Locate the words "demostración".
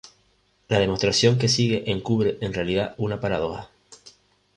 0.79-1.37